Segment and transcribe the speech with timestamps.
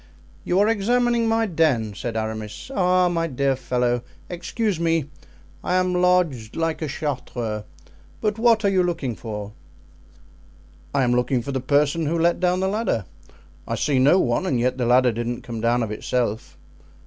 [0.43, 2.71] "You are examining my den," said Aramis.
[2.73, 5.11] "Ah, my dear fellow, excuse me;
[5.63, 7.65] I am lodged like a Chartreux.
[8.19, 9.51] But what are you looking for?"
[10.91, 13.05] "I am looking for the person who let down the ladder.
[13.67, 16.57] I see no one and yet the ladder didn't come down of itself."